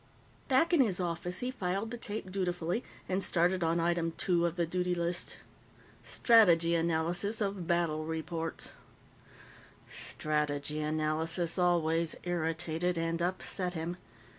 [0.47, 4.55] Back in his office, he filed the tape dutifully and started on Item Two of
[4.55, 5.37] the duty list:
[6.03, 8.71] Strategy Analysis of Battle Reports.
[9.87, 13.95] Strategy analysis always irritated and upset him.